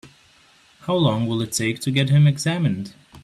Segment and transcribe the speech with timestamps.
[0.87, 2.95] How long will it take to get him examined?